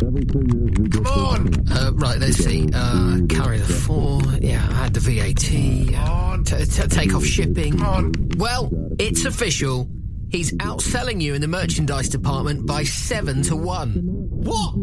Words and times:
Come 0.00 1.06
on! 1.06 1.54
Uh, 1.70 1.90
right, 1.94 2.18
let's 2.18 2.38
see. 2.38 2.68
Uh, 2.72 3.18
carry 3.28 3.58
the 3.58 3.64
four. 3.72 4.20
Yeah, 4.40 4.66
add 4.72 4.94
the 4.94 5.00
VAT. 5.00 5.98
on. 6.08 6.44
T- 6.44 6.64
t- 6.64 6.88
take 6.88 7.14
off 7.14 7.24
shipping. 7.24 7.80
on. 7.82 8.12
Well, 8.36 8.70
it's 8.98 9.24
official. 9.24 9.88
He's 10.30 10.52
outselling 10.54 11.20
you 11.20 11.34
in 11.34 11.40
the 11.42 11.48
merchandise 11.48 12.08
department 12.08 12.66
by 12.66 12.84
seven 12.84 13.42
to 13.44 13.56
one. 13.56 13.90
What? 14.30 14.74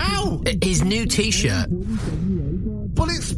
Ow! 0.00 0.42
His 0.62 0.84
new 0.84 1.06
T-shirt. 1.06 1.66
But 1.70 3.08
it's 3.08 3.32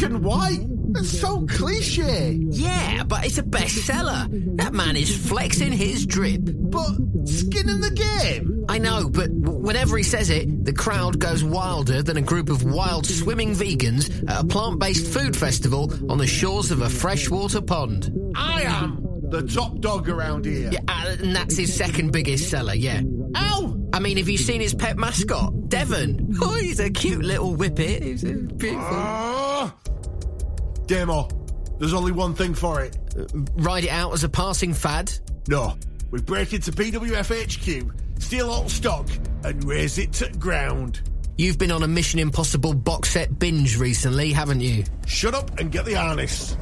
black 0.00 0.10
and 0.10 0.24
white. 0.24 0.66
It's 0.96 1.20
so 1.20 1.46
cliche. 1.46 2.38
Yeah, 2.50 3.04
but 3.04 3.24
it's 3.24 3.38
a 3.38 3.42
bestseller. 3.42 4.56
That 4.56 4.72
man 4.72 4.96
is 4.96 5.14
flexing 5.28 5.72
his 5.72 6.06
drip. 6.06 6.40
But 6.44 6.96
skin 7.26 7.68
in 7.68 7.80
the 7.80 7.90
game. 7.90 8.64
I 8.68 8.78
know, 8.78 9.08
but 9.08 9.30
whenever 9.30 9.96
he 9.96 10.02
says 10.02 10.30
it, 10.30 10.64
the 10.64 10.72
crowd 10.72 11.18
goes 11.18 11.44
wilder 11.44 12.02
than 12.02 12.16
a 12.16 12.22
group 12.22 12.48
of 12.48 12.64
wild 12.64 13.06
swimming 13.06 13.54
vegans 13.54 14.28
at 14.28 14.44
a 14.44 14.46
plant-based 14.46 15.06
food 15.06 15.36
festival 15.36 15.92
on 16.10 16.18
the 16.18 16.26
shores 16.26 16.70
of 16.70 16.82
a 16.82 16.88
freshwater 16.88 17.60
pond. 17.60 18.12
I 18.36 18.62
am 18.62 19.06
the 19.30 19.42
top 19.42 19.78
dog 19.80 20.08
around 20.08 20.44
here. 20.44 20.70
Yeah, 20.72 20.80
uh, 20.88 21.16
and 21.20 21.34
that's 21.34 21.56
his 21.56 21.74
second 21.74 22.12
biggest 22.12 22.50
seller, 22.50 22.74
yeah. 22.74 23.02
Ow! 23.36 23.76
I 23.92 23.98
mean, 24.00 24.16
have 24.18 24.28
you 24.28 24.38
seen 24.38 24.60
his 24.60 24.74
pet 24.74 24.96
mascot, 24.96 25.68
Devon? 25.68 26.28
Oh, 26.42 26.54
he's 26.54 26.80
a 26.80 26.90
cute 26.90 27.24
little 27.24 27.54
whippet. 27.54 28.02
He's 28.02 28.24
uh, 28.24 28.28
beautiful. 28.56 28.86
Ah! 28.88 29.74
Damo. 30.90 31.28
There's 31.78 31.94
only 31.94 32.10
one 32.10 32.34
thing 32.34 32.52
for 32.52 32.82
it. 32.82 32.98
Uh, 33.16 33.24
ride 33.54 33.84
it 33.84 33.90
out 33.90 34.12
as 34.12 34.24
a 34.24 34.28
passing 34.28 34.74
fad. 34.74 35.12
No. 35.46 35.76
We 36.10 36.20
break 36.20 36.52
into 36.52 36.72
PWF 36.72 37.30
HQ, 37.30 38.20
steal 38.20 38.50
all 38.50 38.68
stock, 38.68 39.08
and 39.44 39.62
raise 39.64 39.98
it 39.98 40.12
to 40.14 40.28
ground. 40.32 41.00
You've 41.38 41.58
been 41.58 41.70
on 41.70 41.84
a 41.84 41.88
Mission 41.88 42.18
Impossible 42.18 42.74
box 42.74 43.10
set 43.10 43.38
binge 43.38 43.78
recently, 43.78 44.32
haven't 44.32 44.62
you? 44.62 44.82
Shut 45.06 45.32
up 45.32 45.60
and 45.60 45.70
get 45.70 45.84
the 45.84 45.94
harness. 45.94 46.56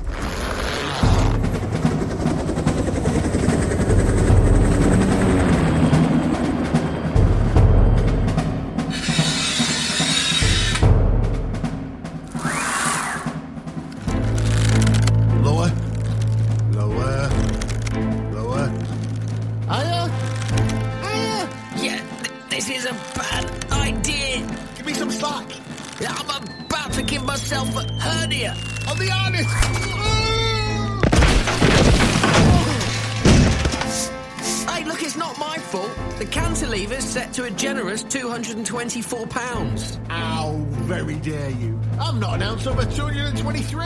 £224. 38.88 40.08
How 40.08 40.52
very 40.86 41.16
dare 41.16 41.50
you. 41.50 41.78
I'm 42.00 42.18
not 42.18 42.36
an 42.36 42.42
ounce 42.42 42.66
over 42.66 42.84
223. 42.84 43.84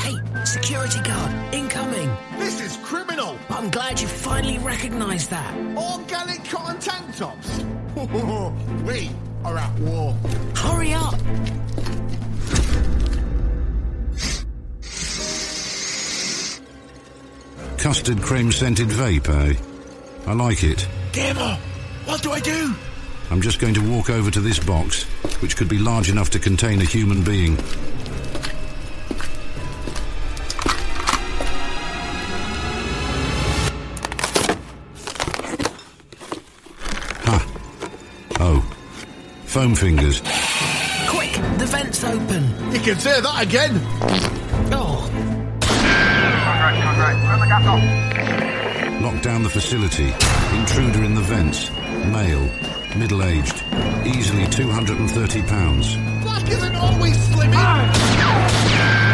Hey, 0.00 0.44
security 0.44 1.00
guard, 1.02 1.54
incoming. 1.54 2.10
This 2.38 2.60
is 2.60 2.76
criminal. 2.78 3.38
I'm 3.50 3.70
glad 3.70 4.00
you 4.00 4.08
finally 4.08 4.58
recognised 4.58 5.30
that. 5.30 5.54
Organic 5.76 6.44
cotton 6.44 6.78
tank 6.80 7.16
tops. 7.16 7.62
we 8.84 9.10
are 9.44 9.58
at 9.58 9.78
war. 9.80 10.12
Hurry 10.54 10.92
up. 10.94 11.14
Custard 17.78 18.20
cream 18.20 18.50
scented 18.50 18.88
vape, 18.88 19.28
eh? 19.28 19.54
I 20.26 20.32
like 20.32 20.64
it. 20.64 20.88
Damo, 21.12 21.56
what 22.06 22.22
do 22.22 22.32
I 22.32 22.40
do? 22.40 22.74
I'm 23.30 23.40
just 23.40 23.58
going 23.58 23.74
to 23.74 23.80
walk 23.80 24.08
over 24.08 24.30
to 24.30 24.40
this 24.40 24.58
box, 24.58 25.02
which 25.42 25.56
could 25.56 25.68
be 25.68 25.78
large 25.78 26.10
enough 26.10 26.30
to 26.30 26.38
contain 26.38 26.80
a 26.80 26.84
human 26.84 27.24
being. 27.24 27.56
Ha. 37.24 37.46
Oh. 38.38 38.60
Foam 39.46 39.74
fingers. 39.74 40.20
Quick, 41.08 41.32
the 41.58 41.66
vent's 41.66 42.04
open. 42.04 42.72
You 42.72 42.80
can 42.80 42.98
say 42.98 43.20
that 43.20 43.42
again. 43.42 43.80
Oh, 44.72 45.10
Lock 49.02 49.22
down 49.22 49.42
the 49.42 49.50
facility. 49.50 50.12
Intruder 50.56 51.04
in 51.04 51.14
the 51.14 51.20
vents. 51.20 51.70
Male. 52.12 52.75
Middle 52.98 53.22
aged. 53.24 53.62
Easily 54.06 54.46
230 54.46 55.42
pounds. 55.42 55.96
Black 56.22 56.48
isn't 56.48 56.76
always 56.76 57.16
slimming. 57.28 59.05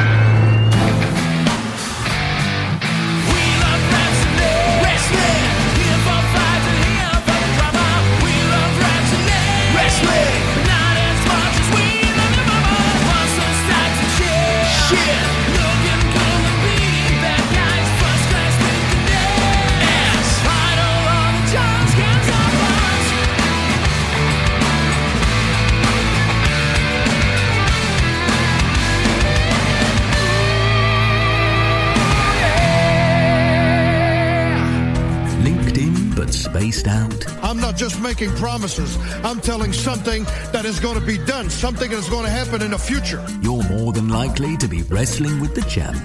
Making 38.23 38.37
promises. 38.37 38.97
I'm 39.25 39.41
telling 39.41 39.73
something 39.73 40.25
that 40.53 40.65
is 40.65 40.79
going 40.79 40.99
to 40.99 41.05
be 41.05 41.19
done, 41.19 41.51
something 41.51 41.91
that 41.91 41.99
is 41.99 42.09
going 42.09 42.25
to 42.25 42.31
happen 42.31 42.63
in 42.63 42.71
the 42.71 42.79
future. 42.79 43.25
You're 43.43 43.63
more 43.65 43.93
than 43.93 44.09
likely 44.09 44.57
to 44.59 44.69
be 44.69 44.83
wrestling 44.83 45.41
with 45.41 45.55
the 45.55 45.63
champ. 45.63 45.97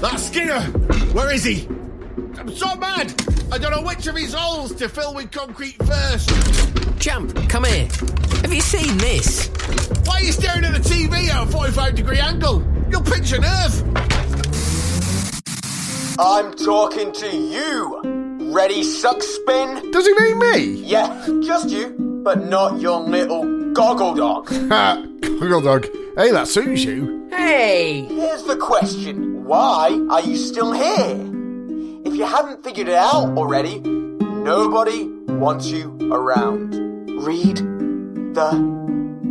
That's 0.00 0.22
Skinner! 0.22 0.60
Where 1.12 1.34
is 1.34 1.44
he? 1.44 1.66
I'm 2.38 2.54
so 2.54 2.76
mad! 2.76 3.14
I 3.50 3.58
don't 3.58 3.72
know 3.72 3.82
which 3.82 4.06
of 4.06 4.16
his 4.16 4.32
holes 4.32 4.74
to 4.76 4.88
fill 4.88 5.14
with 5.14 5.32
concrete 5.32 5.76
first. 5.84 6.30
Champ, 7.00 7.34
come 7.48 7.64
here. 7.64 7.88
Have 8.42 8.52
you 8.52 8.60
seen 8.60 8.96
this? 8.98 9.48
Why 10.04 10.18
are 10.18 10.22
you 10.22 10.32
staring 10.32 10.64
at 10.64 10.72
the 10.72 10.88
TV 10.88 11.28
at 11.28 11.48
a 11.48 11.50
45 11.50 11.94
degree 11.96 12.20
angle? 12.20 12.64
You'll 12.90 13.02
pinch 13.02 13.32
a 13.32 13.40
nerve. 13.40 14.07
I'm 16.20 16.52
talking 16.54 17.12
to 17.12 17.36
you. 17.36 18.00
Ready, 18.52 18.82
suck 18.82 19.22
spin? 19.22 19.92
Does 19.92 20.04
he 20.04 20.12
mean 20.14 20.38
me? 20.40 20.64
Yeah, 20.82 21.24
just 21.44 21.68
you, 21.68 21.94
but 22.24 22.44
not 22.48 22.80
your 22.80 22.98
little 23.00 23.72
goggle 23.72 24.14
dog. 24.14 24.48
Ha! 24.68 25.04
Goggle 25.20 25.60
dog. 25.60 25.86
Hey, 26.16 26.32
that 26.32 26.48
suits 26.48 26.82
you. 26.82 27.28
Hey! 27.30 28.02
Here's 28.06 28.42
the 28.42 28.56
question 28.56 29.44
Why 29.44 30.04
are 30.10 30.20
you 30.22 30.36
still 30.36 30.72
here? 30.72 31.14
If 32.04 32.16
you 32.16 32.24
haven't 32.24 32.64
figured 32.64 32.88
it 32.88 32.94
out 32.94 33.36
already, 33.38 33.78
nobody 33.78 35.04
wants 35.28 35.68
you 35.68 35.96
around. 36.10 36.74
Read 37.24 37.58
the 38.34 38.50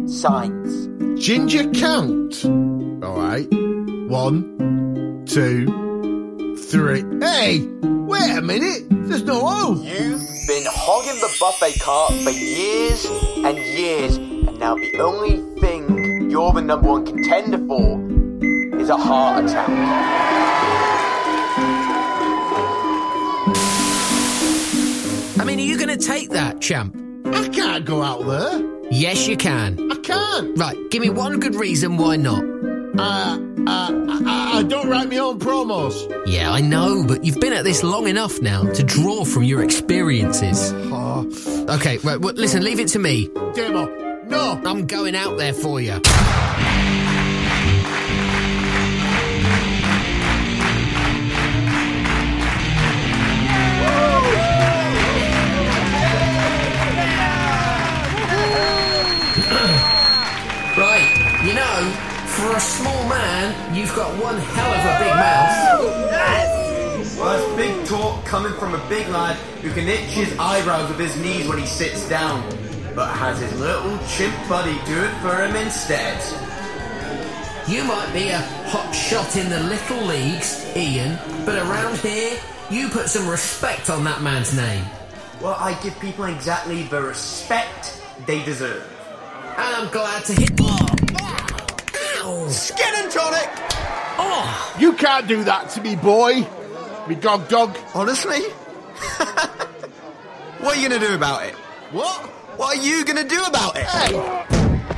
signs. 0.08 0.88
Ginger 1.22 1.70
count. 1.72 2.46
Alright. 3.04 3.50
One, 4.10 5.26
two, 5.28 5.66
three. 6.68 7.04
Hey! 7.22 7.66
Wait 7.82 8.38
a 8.38 8.42
minute! 8.42 8.88
There's 8.90 9.24
no 9.24 9.40
O! 9.44 9.82
You've 9.82 10.20
been 10.48 10.66
hogging 10.68 11.20
the 11.22 11.34
buffet 11.40 11.80
cart 11.80 12.14
for 12.14 12.32
years 12.32 13.06
and 13.06 13.58
years, 13.58 14.18
and 14.18 14.60
now 14.60 14.76
the 14.76 15.00
only 15.00 15.38
thing 15.62 16.30
you're 16.30 16.52
the 16.52 16.62
number 16.62 16.90
one 16.90 17.06
contender 17.06 17.58
for 17.68 18.02
is 18.80 18.90
a 18.90 18.98
heart 18.98 19.46
attack. 19.46 19.70
I 25.40 25.44
mean, 25.46 25.60
are 25.60 25.64
you 25.64 25.78
going 25.78 25.98
to 25.98 26.06
take 26.06 26.32
that, 26.32 26.60
champ? 26.60 26.96
I 27.28 27.48
can't 27.48 27.86
go 27.86 28.02
out 28.02 28.26
there. 28.26 28.62
Yes, 28.92 29.28
you 29.28 29.38
can. 29.38 29.90
I 29.92 29.96
can't. 29.96 30.58
Right, 30.58 30.78
give 30.92 31.02
me 31.02 31.10
one 31.10 31.40
good 31.40 31.56
reason 31.56 31.96
why 31.96 32.18
not. 32.18 32.44
Uh, 32.98 33.38
uh, 33.68 33.92
I, 34.26 34.60
I 34.60 34.64
don't 34.64 34.90
write 34.90 35.10
my 35.10 35.18
own 35.18 35.40
promos. 35.40 35.94
Yeah, 36.26 36.52
I 36.52 36.62
know, 36.62 37.04
but 37.08 37.24
you've 37.26 37.40
been 37.40 37.54
at 37.54 37.64
this 37.64 37.84
long 37.84 38.08
enough 38.08 38.42
now 38.42 38.64
to 38.64 38.84
draw 38.84 39.26
from 39.26 39.44
your 39.44 39.64
experiences. 39.64 40.72
Oh, 40.74 41.28
Okay, 41.70 41.98
right, 41.98 42.20
well, 42.20 42.34
listen, 42.34 42.64
leave 42.64 42.80
it 42.80 42.88
to 42.90 43.00
me. 43.00 43.28
Damo. 43.54 43.86
No! 44.28 44.62
I'm 44.66 44.88
going 44.88 45.16
out 45.16 45.38
there 45.38 45.54
for 45.54 45.80
you. 45.82 46.00
A 62.58 62.60
small 62.60 63.08
man, 63.08 63.76
you've 63.76 63.96
got 63.96 64.12
one 64.20 64.36
hell 64.36 64.74
of 64.74 64.82
a 64.82 64.98
big 64.98 65.14
mouth. 65.14 65.78
Well, 67.20 67.38
that's 67.38 67.56
big 67.56 67.86
talk 67.86 68.26
coming 68.26 68.52
from 68.54 68.74
a 68.74 68.90
big 68.90 69.08
lad 69.10 69.36
who 69.62 69.72
can 69.72 69.88
itch 69.88 70.10
his 70.10 70.36
eyebrows 70.40 70.90
with 70.90 70.98
his 70.98 71.16
knees 71.18 71.48
when 71.48 71.60
he 71.60 71.68
sits 71.68 72.10
down, 72.10 72.42
but 72.96 73.10
has 73.10 73.40
his 73.40 73.54
little 73.60 74.00
chimp 74.08 74.36
buddy 74.50 74.74
do 74.88 74.98
it 74.98 75.14
for 75.22 75.36
him 75.36 75.56
instead. 75.56 76.18
You 77.68 77.84
might 77.84 78.12
be 78.12 78.30
a 78.30 78.40
hot 78.72 78.92
shot 78.92 79.36
in 79.36 79.52
the 79.52 79.60
little 79.60 80.02
leagues, 80.08 80.66
Ian, 80.76 81.20
but 81.46 81.60
around 81.60 82.00
here, 82.00 82.40
you 82.72 82.90
put 82.90 83.08
some 83.08 83.30
respect 83.30 83.92
on 83.92 84.04
that 84.06 84.24
man's 84.24 84.56
name. 84.56 84.84
Well, 85.42 85.58
I 85.60 85.80
give 85.84 86.00
people 86.00 86.26
exactly 86.26 86.84
the 86.84 87.04
respect 87.04 88.02
they 88.26 88.44
deserve. 88.44 88.84
And 89.44 89.76
I'm 89.76 89.92
glad 89.92 90.26
to 90.26 90.34
hit. 90.34 90.58
Skin 92.50 92.94
and 92.96 93.12
tonic! 93.12 93.50
Oh! 94.20 94.76
You 94.80 94.94
can't 94.94 95.28
do 95.28 95.44
that 95.44 95.70
to 95.72 95.82
me, 95.82 95.96
boy. 95.96 96.48
Me 97.08 97.16
dog 97.16 97.48
dog. 97.50 97.78
Honestly? 97.94 98.42
what 100.60 100.78
are 100.78 100.80
you 100.80 100.88
gonna 100.88 101.06
do 101.06 101.14
about 101.14 101.46
it? 101.46 101.56
What? 101.92 102.26
What 102.58 102.78
are 102.78 102.82
you 102.82 103.04
gonna 103.04 103.28
do 103.28 103.44
about 103.44 103.76
it? 103.78 103.84
Hey! 103.84 104.16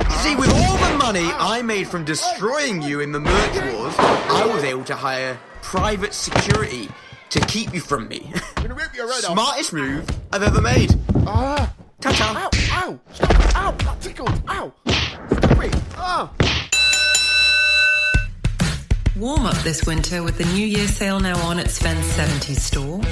You 0.04 0.16
see, 0.16 0.36
with 0.36 0.50
all 0.50 0.76
the 0.78 0.96
money 0.98 1.28
I 1.32 1.62
made 1.62 1.88
from 1.88 2.04
destroying 2.04 2.82
you 2.82 3.00
in 3.00 3.10
the 3.12 3.20
merch 3.20 3.72
wars, 3.72 3.94
I 3.98 4.48
was 4.52 4.62
able 4.62 4.84
to 4.84 4.94
hire 4.94 5.38
private 5.60 6.14
security 6.14 6.88
to 7.30 7.40
keep 7.40 7.74
you 7.74 7.80
from 7.80 8.06
me. 8.08 8.32
Rip 8.62 8.94
your 8.94 9.12
head 9.12 9.24
off. 9.24 9.32
Smartest 9.32 9.72
move 9.72 10.08
I've 10.32 10.42
ever 10.42 10.60
made. 10.60 10.94
Ah! 11.26 11.72
Ta-ta. 12.00 12.48
Ow! 12.52 12.90
Ow! 12.92 13.00
Stop! 13.12 13.56
Ow! 13.56 13.72
That 13.72 14.00
tickled! 14.00 14.42
Ow! 14.48 14.72
Stop 14.86 15.64
it! 15.64 15.74
Ah! 15.96 16.32
Warm 19.16 19.44
up 19.44 19.56
this 19.64 19.84
winter 19.86 20.22
with 20.22 20.38
the 20.38 20.44
New 20.44 20.64
Year 20.64 20.86
sale 20.86 21.18
now 21.18 21.36
on 21.44 21.58
at 21.58 21.68
Sven's 21.68 22.06
70s 22.12 22.60
store. 22.60 23.02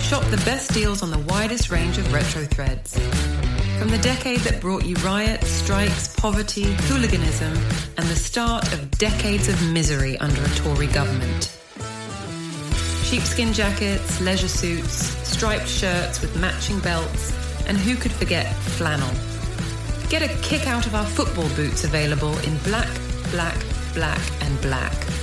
Shop 0.00 0.24
the 0.32 0.42
best 0.44 0.74
deals 0.74 1.00
on 1.00 1.12
the 1.12 1.18
widest 1.32 1.70
range 1.70 1.96
of 1.96 2.12
retro 2.12 2.42
threads. 2.42 2.98
From 3.78 3.88
the 3.88 3.98
decade 3.98 4.40
that 4.40 4.60
brought 4.60 4.84
you 4.84 4.96
riots, 4.96 5.46
strikes, 5.46 6.12
poverty, 6.16 6.64
hooliganism, 6.64 7.52
and 7.96 8.08
the 8.08 8.16
start 8.16 8.72
of 8.72 8.90
decades 8.98 9.48
of 9.48 9.72
misery 9.72 10.18
under 10.18 10.42
a 10.42 10.48
Tory 10.56 10.88
government. 10.88 11.56
Sheepskin 13.04 13.52
jackets, 13.52 14.20
leisure 14.20 14.48
suits, 14.48 15.16
striped 15.26 15.68
shirts 15.68 16.20
with 16.20 16.36
matching 16.40 16.80
belts, 16.80 17.32
and 17.68 17.78
who 17.78 17.94
could 17.94 18.12
forget 18.12 18.52
flannel? 18.54 19.10
Get 20.10 20.20
a 20.20 20.42
kick 20.42 20.66
out 20.66 20.86
of 20.86 20.96
our 20.96 21.06
football 21.06 21.48
boots 21.54 21.84
available 21.84 22.36
in 22.38 22.58
black, 22.64 22.90
black, 23.30 23.56
black, 23.94 24.20
and 24.42 24.60
black. 24.60 25.17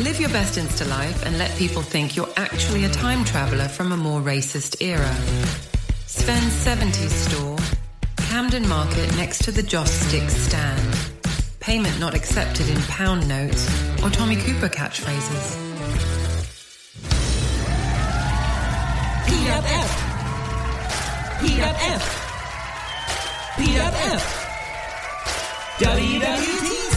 Live 0.00 0.18
your 0.18 0.30
best 0.30 0.58
Insta 0.58 0.88
life 0.88 1.24
and 1.26 1.38
let 1.38 1.54
people 1.56 1.82
think 1.82 2.16
you're 2.16 2.28
actually 2.36 2.84
a 2.84 2.88
time 2.88 3.24
traveler 3.24 3.68
from 3.68 3.92
a 3.92 3.96
more 3.96 4.20
racist 4.20 4.80
era. 4.80 5.14
Sven's 6.06 6.52
70s 6.64 7.10
store, 7.10 7.58
Camden 8.16 8.66
Market 8.68 9.14
next 9.16 9.44
to 9.44 9.52
the 9.52 9.62
Joss 9.62 9.92
Sticks 9.92 10.34
stand. 10.34 10.96
Payment 11.60 12.00
not 12.00 12.14
accepted 12.14 12.68
in 12.68 12.80
pound 12.82 13.28
notes 13.28 13.68
or 14.02 14.10
Tommy 14.10 14.36
Cooper 14.36 14.68
catchphrases. 14.68 15.56
PFF. 19.26 19.90
PFF. 21.38 22.02
PFF. 23.56 24.22
WWTC. 25.78 26.91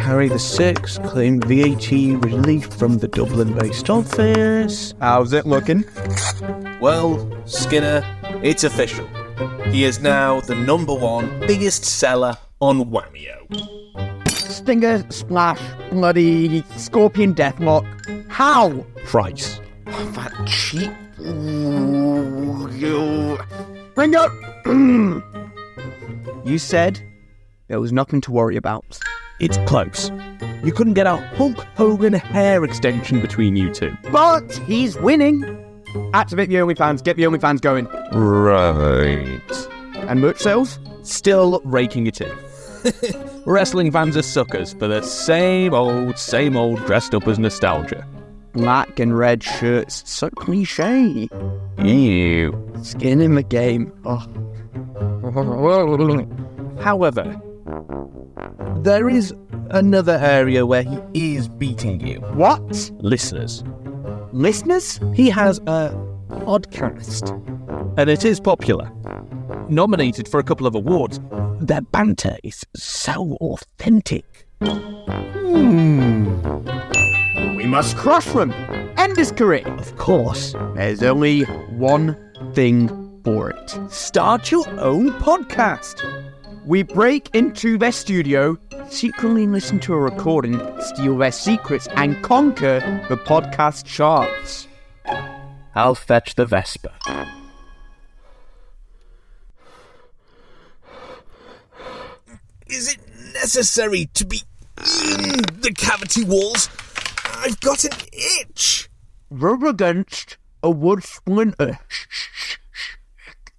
Harry 0.00 0.28
the 0.28 0.40
Sixth 0.40 1.00
claimed 1.04 1.44
VAT 1.44 1.92
relief 1.92 2.66
from 2.74 2.98
the 2.98 3.06
Dublin-based 3.06 3.90
office. 3.90 4.94
How's 5.00 5.32
it 5.32 5.46
looking? 5.46 5.84
Well, 6.80 7.30
Skinner, 7.46 8.04
it's 8.42 8.64
official. 8.64 9.06
He 9.70 9.84
is 9.84 10.00
now 10.00 10.40
the 10.40 10.56
number 10.56 10.94
one 10.94 11.38
biggest 11.46 11.84
seller 11.84 12.36
on 12.60 12.86
Whamio. 12.86 13.46
Stinger, 14.30 15.04
splash, 15.10 15.60
bloody 15.90 16.64
scorpion 16.76 17.36
deathlock. 17.36 17.86
How? 18.28 18.84
Price. 19.04 19.60
Oh, 19.86 20.10
that 20.16 20.32
cheap. 20.48 20.90
Ooh, 21.20 22.70
you. 22.72 23.38
Bring 23.94 24.14
up. 24.16 24.30
you 26.44 26.58
said 26.58 27.00
there 27.68 27.80
was 27.80 27.92
nothing 27.92 28.20
to 28.22 28.32
worry 28.32 28.56
about. 28.56 28.98
It's 29.40 29.58
close. 29.66 30.10
You 30.62 30.72
couldn't 30.72 30.94
get 30.94 31.06
a 31.06 31.16
Hulk 31.16 31.58
Hogan 31.76 32.12
hair 32.12 32.64
extension 32.64 33.20
between 33.20 33.56
you 33.56 33.72
two. 33.72 33.96
But 34.10 34.54
he's 34.66 34.96
winning. 34.96 35.44
Activate 36.12 36.48
the 36.48 36.56
OnlyFans, 36.56 37.04
get 37.04 37.16
the 37.16 37.24
OnlyFans 37.24 37.60
going. 37.60 37.86
Right. 38.12 39.68
And 40.08 40.20
merch 40.20 40.40
sales? 40.40 40.78
Still 41.02 41.60
raking 41.64 42.06
it 42.06 42.20
in. 42.20 42.32
Wrestling 43.46 43.90
fans 43.92 44.16
are 44.16 44.22
suckers 44.22 44.72
for 44.72 44.88
the 44.88 45.02
same 45.02 45.74
old, 45.74 46.18
same 46.18 46.56
old 46.56 46.84
dressed 46.86 47.14
up 47.14 47.26
as 47.28 47.38
nostalgia. 47.38 48.06
Black 48.54 48.98
and 48.98 49.18
red 49.18 49.42
shirts. 49.42 50.02
So 50.06 50.30
cliche. 50.30 51.28
Ew. 51.78 52.72
Skin 52.82 53.20
in 53.20 53.34
the 53.34 53.42
game. 53.42 53.92
Oh. 54.04 54.26
However, 56.80 57.40
there 58.82 59.08
is 59.08 59.34
another 59.70 60.18
area 60.20 60.64
where 60.66 60.82
he 60.82 61.34
is 61.34 61.48
beating 61.48 62.06
you. 62.06 62.20
What? 62.34 62.90
Listeners. 62.98 63.64
Listeners? 64.32 65.00
He 65.14 65.30
has 65.30 65.58
a 65.66 65.90
podcast, 66.28 67.30
and 67.96 68.10
it 68.10 68.24
is 68.24 68.40
popular. 68.40 68.90
Nominated 69.68 70.28
for 70.28 70.38
a 70.38 70.44
couple 70.44 70.66
of 70.66 70.74
awards. 70.74 71.20
Their 71.60 71.80
banter 71.80 72.36
is 72.42 72.64
so 72.74 73.36
authentic. 73.40 74.46
Hmm. 74.60 76.34
We 77.64 77.70
must 77.70 77.96
crush 77.96 78.26
them. 78.26 78.52
End 78.98 79.16
his 79.16 79.32
career. 79.32 79.66
Of 79.66 79.96
course. 79.96 80.52
There's 80.74 81.02
only 81.02 81.44
one 81.70 82.14
thing 82.52 83.22
for 83.24 83.48
it. 83.48 83.78
Start 83.88 84.50
your 84.50 84.68
own 84.78 85.12
podcast. 85.12 86.04
We 86.66 86.82
break 86.82 87.34
into 87.34 87.78
their 87.78 87.90
studio, 87.90 88.58
secretly 88.90 89.46
listen 89.46 89.80
to 89.80 89.94
a 89.94 89.98
recording, 89.98 90.60
steal 90.82 91.16
their 91.16 91.32
secrets, 91.32 91.88
and 91.94 92.22
conquer 92.22 92.80
the 93.08 93.16
podcast 93.16 93.86
charts. 93.86 94.68
I'll 95.74 95.94
fetch 95.94 96.34
the 96.34 96.44
Vespa. 96.44 96.92
Is 102.66 102.92
it 102.92 102.98
necessary 103.32 104.10
to 104.12 104.26
be 104.26 104.42
in 104.76 105.40
the 105.62 105.72
cavity 105.74 106.24
walls? 106.24 106.68
I've 107.44 107.60
got 107.60 107.84
an 107.84 107.90
itch. 108.40 108.88
Rub 109.28 109.64
against 109.64 110.38
a 110.62 110.70
wood 110.70 111.04
splinter. 111.04 111.78
Shh, 111.88 112.06
shh, 112.08 112.56
shh. 112.72 112.96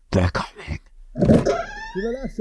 They're 0.09 0.31
coming. 0.31 0.79
You 1.15 2.01
know, 2.03 2.13
that's, 2.19 2.39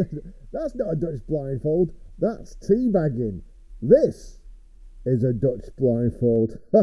that's 0.52 0.74
not 0.74 0.92
a 0.92 0.96
Dutch 0.96 1.20
blindfold. 1.28 1.92
That's 2.18 2.56
teabagging. 2.56 3.42
This 3.82 4.38
is 5.06 5.22
a 5.24 5.32
Dutch 5.32 5.68
blindfold. 5.76 6.58
uh, 6.74 6.78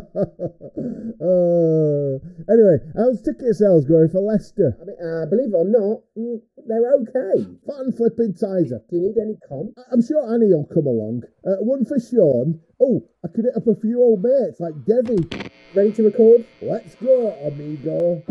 anyway, 2.52 2.78
how's 2.96 3.22
ticket 3.22 3.56
sales 3.56 3.86
going 3.86 4.10
for 4.10 4.22
Leicester? 4.22 4.78
I 4.82 4.86
mean, 4.86 4.98
uh, 5.02 5.26
believe 5.26 5.50
it 5.50 5.58
or 5.58 5.66
not, 5.66 6.02
mm, 6.18 6.42
they're 6.68 6.94
okay. 7.02 7.46
Fun 7.68 7.92
flipping 7.92 8.34
Tizer. 8.34 8.82
Do 8.90 8.96
you 8.96 9.02
need 9.02 9.18
any 9.18 9.38
comp? 9.48 9.72
I- 9.78 9.84
I'm 9.92 10.02
sure 10.06 10.32
Annie 10.34 10.54
will 10.54 10.66
come 10.72 10.86
along. 10.88 11.24
Uh, 11.46 11.58
one 11.62 11.86
for 11.86 12.00
Sean. 12.00 12.60
Oh, 12.80 13.04
I 13.24 13.28
could 13.28 13.46
hit 13.46 13.56
up 13.56 13.68
a 13.68 13.76
few 13.80 14.02
old 14.02 14.24
mates 14.24 14.60
like 14.60 14.74
Devi. 14.86 15.50
Ready 15.74 15.92
to 15.94 16.04
record? 16.04 16.46
Let's 16.62 16.96
go, 16.96 17.32
amigo. 17.46 18.24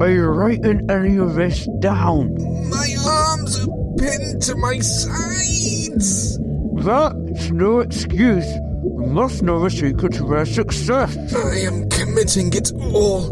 Are 0.00 0.10
you 0.10 0.26
writing 0.26 0.88
any 0.88 1.16
of 1.16 1.34
this 1.34 1.66
down? 1.80 2.34
My 2.70 2.94
arms 3.28 3.58
are 3.60 3.68
pinned 3.98 4.42
to 4.42 4.56
my 4.56 4.78
sides. 4.78 6.38
That's 6.84 7.50
no 7.50 7.80
excuse. 7.80 8.46
We 8.82 9.06
must 9.06 9.42
know 9.42 9.60
the 9.60 9.70
secret 9.70 10.14
to 10.14 10.24
their 10.24 10.46
success. 10.46 11.16
I 11.34 11.58
am 11.58 11.88
committing 11.90 12.52
it 12.54 12.72
all 12.80 13.28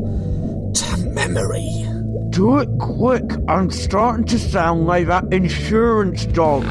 to 0.73 0.97
memory. 1.15 1.85
Do 2.31 2.59
it 2.59 2.69
quick. 2.79 3.25
I'm 3.49 3.71
starting 3.71 4.27
to 4.27 4.39
sound 4.39 4.87
like 4.87 5.07
that 5.07 5.33
insurance 5.33 6.27
dog. 6.27 6.65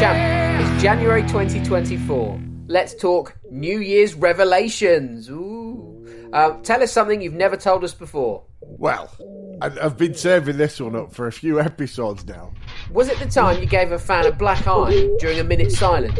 Champ, 0.00 0.18
it's 0.60 0.82
January 0.82 1.22
2024. 1.22 2.57
Let's 2.68 2.94
talk 2.94 3.34
New 3.50 3.80
Year's 3.80 4.14
revelations. 4.14 5.30
Ooh. 5.30 6.06
Uh, 6.34 6.60
tell 6.62 6.82
us 6.82 6.92
something 6.92 7.22
you've 7.22 7.32
never 7.32 7.56
told 7.56 7.82
us 7.82 7.94
before. 7.94 8.44
Well, 8.60 9.10
I've 9.62 9.96
been 9.96 10.14
saving 10.14 10.58
this 10.58 10.78
one 10.78 10.94
up 10.94 11.14
for 11.14 11.26
a 11.26 11.32
few 11.32 11.60
episodes 11.60 12.26
now. 12.26 12.52
Was 12.92 13.08
it 13.08 13.18
the 13.18 13.26
time 13.26 13.60
you 13.60 13.66
gave 13.66 13.90
a 13.92 13.98
fan 13.98 14.26
a 14.26 14.32
black 14.32 14.66
eye 14.66 15.08
during 15.18 15.38
a 15.38 15.44
minute's 15.44 15.78
silence? 15.78 16.18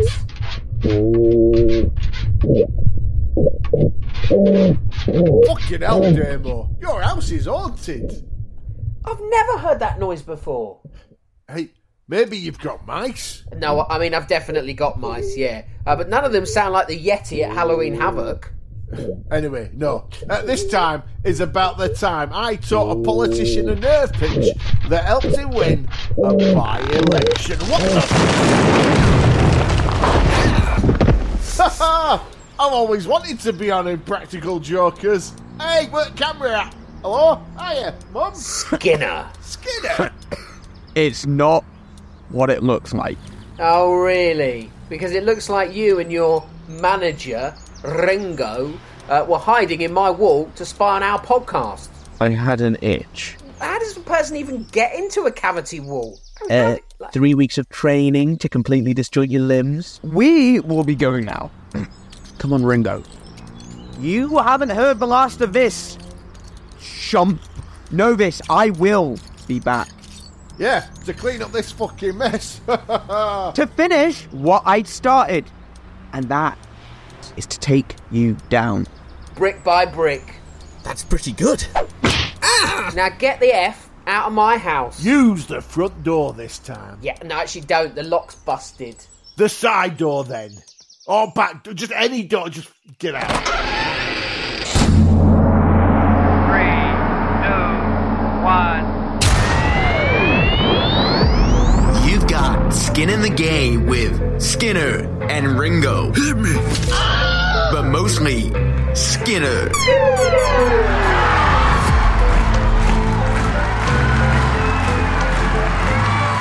Fucking 5.46 5.82
hell, 5.82 6.00
Damo. 6.00 6.70
Your 6.80 7.02
house 7.02 7.30
is 7.30 7.44
haunted. 7.44 8.10
I've 9.04 9.20
never 9.20 9.58
heard 9.58 9.80
that 9.80 9.98
noise 9.98 10.22
before. 10.22 10.80
Hey, 11.46 11.70
maybe 12.08 12.36
you've 12.36 12.58
got 12.58 12.86
mice. 12.86 13.44
No, 13.54 13.86
I 13.88 13.98
mean, 13.98 14.14
I've 14.14 14.26
definitely 14.26 14.72
got 14.72 14.98
mice, 14.98 15.36
yeah. 15.36 15.62
Uh, 15.86 15.94
but 15.94 16.08
none 16.08 16.24
of 16.24 16.32
them 16.32 16.46
sound 16.46 16.72
like 16.72 16.88
the 16.88 16.98
Yeti 16.98 17.44
at 17.44 17.52
Halloween 17.52 17.94
Havoc. 17.94 18.52
Anyway, 19.30 19.70
no. 19.74 20.08
Uh, 20.30 20.42
this 20.42 20.66
time 20.66 21.02
is 21.22 21.40
about 21.40 21.76
the 21.76 21.90
time 21.90 22.30
I 22.32 22.56
taught 22.56 22.96
a 22.96 23.02
politician 23.02 23.68
a 23.68 23.74
nerve 23.74 24.12
pinch 24.14 24.46
that 24.88 25.04
helped 25.04 25.26
him 25.26 25.50
win 25.50 25.86
a 26.16 26.54
by-election. 26.54 27.58
What 27.66 27.82
the? 27.82 28.58
I've 32.60 32.72
always 32.72 33.06
wanted 33.06 33.38
to 33.40 33.52
be 33.52 33.70
on 33.70 33.86
Impractical 33.86 34.58
Jokers. 34.58 35.34
Hey, 35.60 35.86
what 35.90 36.16
camera 36.16 36.62
at? 36.62 36.74
Hello? 37.02 37.42
Hiya, 37.58 37.94
Mum? 38.10 38.34
Skinner. 38.34 39.30
Skinner? 39.40 40.10
It's 40.94 41.26
not 41.26 41.64
what 42.30 42.50
it 42.50 42.62
looks 42.62 42.92
like. 42.92 43.18
Oh, 43.58 43.94
really? 43.94 44.70
Because 44.88 45.12
it 45.12 45.24
looks 45.24 45.48
like 45.48 45.74
you 45.74 45.98
and 45.98 46.12
your 46.12 46.46
manager, 46.68 47.54
Ringo, 47.82 48.72
uh, 49.08 49.24
were 49.28 49.38
hiding 49.38 49.80
in 49.80 49.92
my 49.92 50.10
wall 50.10 50.50
to 50.56 50.64
spy 50.64 50.96
on 50.96 51.02
our 51.02 51.20
podcast. 51.20 51.88
I 52.20 52.30
had 52.30 52.60
an 52.60 52.76
itch. 52.82 53.36
How 53.60 53.78
does 53.78 53.96
a 53.96 54.00
person 54.00 54.36
even 54.36 54.64
get 54.70 54.94
into 54.94 55.22
a 55.22 55.32
cavity 55.32 55.80
wall? 55.80 56.20
Uh, 56.48 56.76
three 57.12 57.34
weeks 57.34 57.58
of 57.58 57.68
training 57.68 58.38
to 58.38 58.48
completely 58.48 58.94
disjoint 58.94 59.30
your 59.30 59.42
limbs. 59.42 60.00
We 60.02 60.60
will 60.60 60.84
be 60.84 60.94
going 60.94 61.24
now. 61.24 61.50
Come 62.38 62.52
on, 62.52 62.64
Ringo. 62.64 63.02
You 63.98 64.38
haven't 64.38 64.70
heard 64.70 65.00
the 65.00 65.06
last 65.06 65.40
of 65.40 65.52
this. 65.52 65.98
Shump. 66.78 67.40
Know 67.90 68.14
this, 68.14 68.40
I 68.48 68.70
will 68.70 69.18
be 69.46 69.60
back. 69.60 69.88
Yeah, 70.58 70.80
to 71.06 71.14
clean 71.14 71.40
up 71.40 71.52
this 71.52 71.70
fucking 71.72 72.18
mess. 72.18 72.60
To 72.68 73.70
finish 73.76 74.24
what 74.24 74.62
I'd 74.66 74.86
started. 74.86 75.44
And 76.12 76.28
that 76.28 76.58
is 77.36 77.46
to 77.46 77.58
take 77.58 77.94
you 78.10 78.36
down. 78.48 78.86
Brick 79.36 79.62
by 79.62 79.86
brick. 79.86 80.34
That's 80.84 81.04
pretty 81.04 81.32
good. 81.32 81.64
Ah! 82.42 82.92
Now 82.94 83.08
get 83.10 83.40
the 83.40 83.52
F 83.54 83.88
out 84.06 84.26
of 84.28 84.32
my 84.32 84.56
house. 84.58 85.02
Use 85.02 85.46
the 85.46 85.60
front 85.60 86.02
door 86.02 86.32
this 86.32 86.58
time. 86.58 86.98
Yeah, 87.00 87.18
no, 87.24 87.36
actually 87.36 87.62
don't. 87.62 87.94
The 87.94 88.02
lock's 88.02 88.34
busted. 88.34 88.96
The 89.36 89.48
side 89.48 89.96
door 89.96 90.24
then. 90.24 90.50
Or 91.06 91.30
back 91.32 91.64
just 91.74 91.92
any 91.92 92.22
door, 92.24 92.48
just 92.48 92.70
get 92.98 93.14
out. 93.14 93.87
Skin 102.98 103.10
in 103.10 103.22
the 103.22 103.30
Game 103.30 103.86
with 103.86 104.42
Skinner 104.42 105.06
and 105.30 105.56
Ringo. 105.56 106.10
Hit 106.10 106.36
me. 106.36 106.52
But 107.70 107.84
mostly 107.84 108.50
Skinner. 108.92 109.70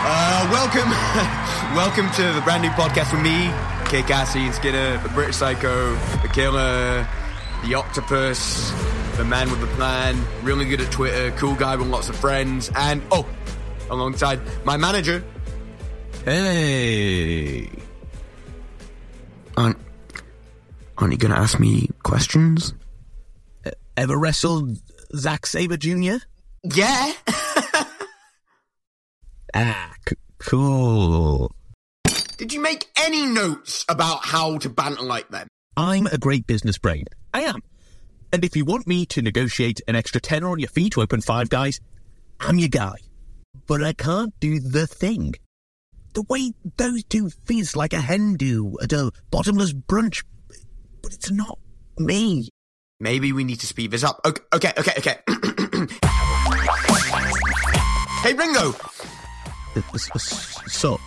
Uh, 0.03 0.49
welcome, 0.51 0.89
welcome 1.75 2.09
to 2.15 2.33
the 2.33 2.41
brand 2.41 2.63
new 2.63 2.69
podcast 2.69 3.11
with 3.13 3.21
me, 3.21 3.51
Kay 3.87 4.01
Cassie 4.01 4.39
and 4.39 4.55
Skinner, 4.55 4.97
the 5.03 5.09
British 5.09 5.35
Psycho, 5.35 5.93
the 6.23 6.29
Killer, 6.33 7.07
the 7.65 7.75
Octopus, 7.75 8.71
the 9.15 9.23
Man 9.23 9.51
with 9.51 9.61
the 9.61 9.67
Plan, 9.67 10.19
really 10.41 10.65
good 10.65 10.81
at 10.81 10.91
Twitter, 10.91 11.29
cool 11.37 11.53
guy 11.53 11.75
with 11.75 11.85
lots 11.85 12.09
of 12.09 12.15
friends, 12.15 12.71
and 12.75 13.03
oh, 13.11 13.27
alongside 13.91 14.39
my 14.65 14.75
manager. 14.75 15.23
Hey, 16.27 17.69
aren't 19.55 19.77
aren't 20.97 21.13
you 21.13 21.17
gonna 21.17 21.35
ask 21.37 21.57
me 21.57 21.89
questions? 22.03 22.73
Ever 23.95 24.17
wrestled 24.17 24.77
Zack 25.15 25.45
Sabre 25.45 25.77
Jr.? 25.77 26.17
Yeah. 26.63 27.13
Ah, 29.53 29.93
c- 30.07 30.17
cool. 30.39 31.49
Did 32.35 32.51
you 32.51 32.61
make 32.61 32.87
any 32.99 33.25
notes 33.25 33.85
about 33.87 34.25
how 34.25 34.57
to 34.57 34.69
banter 34.69 35.03
like 35.03 35.29
them? 35.29 35.47
I'm 35.77 36.05
a 36.07 36.17
great 36.17 36.45
business 36.45 36.77
brain. 36.77 37.05
I 37.33 37.43
am. 37.43 37.63
And 38.33 38.43
if 38.43 38.55
you 38.57 38.65
want 38.65 38.85
me 38.85 39.05
to 39.07 39.21
negotiate 39.21 39.79
an 39.87 39.95
extra 39.95 40.19
tenner 40.19 40.49
on 40.49 40.59
your 40.59 40.67
fee 40.67 40.89
to 40.91 41.01
open 41.01 41.21
Five 41.21 41.47
Guys, 41.49 41.79
I'm 42.41 42.59
your 42.59 42.67
guy. 42.67 42.97
But 43.65 43.81
I 43.81 43.93
can't 43.93 44.37
do 44.41 44.59
the 44.59 44.85
thing. 44.85 45.33
The 46.13 46.23
way 46.23 46.53
those 46.77 47.03
two 47.03 47.29
fizz 47.29 47.75
like 47.75 47.93
a 47.93 48.01
hen 48.01 48.35
do 48.35 48.77
at 48.81 48.93
a 48.93 49.11
bottomless 49.31 49.73
brunch. 49.73 50.23
But 51.01 51.13
it's 51.13 51.31
not 51.31 51.59
me. 51.97 52.49
Maybe 52.99 53.31
we 53.31 53.43
need 53.43 53.59
to 53.59 53.67
speed 53.67 53.91
this 53.91 54.03
up. 54.03 54.19
Okay, 54.25 54.41
okay, 54.53 54.73
okay, 54.77 54.93
okay. 54.97 55.17
hey, 58.23 58.33
Ringo! 58.33 58.73
Uh, 59.75 59.81
uh, 59.93 59.99
uh, 60.15 60.19
so, 60.19 60.99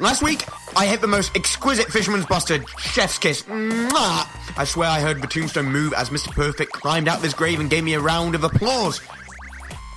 Last 0.00 0.22
week, 0.22 0.44
I 0.76 0.86
hit 0.86 1.00
the 1.00 1.06
most 1.06 1.36
exquisite 1.36 1.86
Fisherman's 1.90 2.26
Buster 2.26 2.64
chef's 2.78 3.18
kiss. 3.18 3.42
Mwah! 3.42 4.26
I 4.56 4.64
swear 4.64 4.88
I 4.88 5.00
heard 5.00 5.22
the 5.22 5.26
tombstone 5.26 5.66
move 5.66 5.92
as 5.94 6.10
Mr. 6.10 6.30
Perfect 6.32 6.72
climbed 6.72 7.08
out 7.08 7.16
of 7.16 7.22
this 7.22 7.34
grave 7.34 7.60
and 7.60 7.70
gave 7.70 7.84
me 7.84 7.94
a 7.94 8.00
round 8.00 8.34
of 8.34 8.44
applause. 8.44 9.00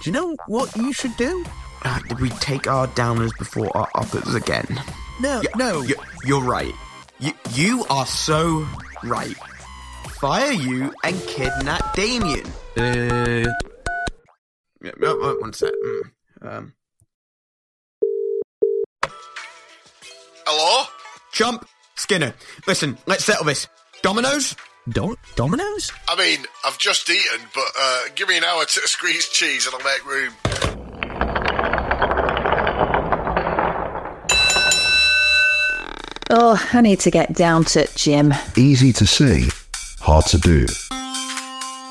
Do 0.02 0.10
you 0.10 0.12
know 0.12 0.36
what 0.48 0.76
you 0.76 0.94
should 0.94 1.16
do? 1.18 1.46
Uh, 1.88 2.00
did 2.10 2.20
we 2.20 2.30
take 2.30 2.68
our 2.68 2.88
downers 2.88 3.32
before 3.38 3.70
our 3.78 3.88
uppers 3.96 4.34
again? 4.34 4.66
No, 5.22 5.42
no. 5.56 5.82
You, 5.82 5.96
you're 6.26 6.44
right. 6.44 6.74
You, 7.20 7.32
you 7.54 7.86
are 7.90 8.06
so 8.08 8.68
right. 9.04 9.36
Fire 10.20 10.52
you 10.52 10.92
and 11.04 11.16
kidnap 11.28 11.94
Damien. 11.96 12.46
Uh, 12.76 13.52
Yeah, 14.82 14.92
uh, 15.02 15.06
uh, 15.14 15.34
one 15.40 15.54
sec. 15.54 15.72
Mm, 15.86 16.02
Um. 16.42 16.74
Hello? 20.48 20.86
Chump, 21.32 21.68
Skinner, 21.96 22.34
listen, 22.68 22.98
let's 23.08 23.26
settle 23.26 23.46
this. 23.46 23.68
Dominoes? 24.02 24.56
Dom- 24.90 25.18
Dominoes? 25.36 25.92
I 26.08 26.16
mean, 26.16 26.46
I've 26.64 26.78
just 26.78 27.10
eaten, 27.10 27.42
but 27.54 27.66
uh, 27.80 28.04
give 28.16 28.28
me 28.30 28.38
an 28.38 28.44
hour 28.44 28.64
to 28.64 28.82
squeeze 28.88 29.28
cheese 29.30 29.66
and 29.68 29.76
I'll 29.76 29.84
make 29.84 30.06
room. 30.06 30.34
Oh, 36.38 36.62
I 36.74 36.82
need 36.82 37.00
to 37.00 37.12
get 37.12 37.32
down 37.32 37.64
to 37.64 37.88
gym. 37.96 38.34
Easy 38.58 38.92
to 38.92 39.08
see, 39.08 39.48
hard 40.02 40.26
to 40.26 40.38
do. 40.38 40.66